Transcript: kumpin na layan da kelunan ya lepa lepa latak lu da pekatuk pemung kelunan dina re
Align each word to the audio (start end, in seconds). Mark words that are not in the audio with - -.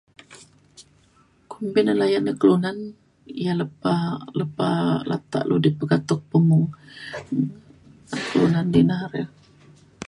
kumpin 1.51 1.83
na 1.87 1.93
layan 2.01 2.23
da 2.27 2.33
kelunan 2.39 2.77
ya 3.45 3.53
lepa 3.61 3.93
lepa 4.39 4.69
latak 5.09 5.43
lu 5.49 5.55
da 5.63 5.69
pekatuk 5.79 6.19
pemung 6.29 6.65
kelunan 8.31 8.67
dina 8.73 8.97
re 9.13 9.21